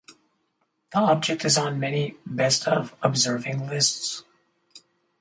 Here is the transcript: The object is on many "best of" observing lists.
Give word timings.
The 0.91 0.97
object 0.97 1.45
is 1.45 1.59
on 1.59 1.79
many 1.79 2.15
"best 2.25 2.67
of" 2.67 2.95
observing 3.03 3.67
lists. 3.67 4.23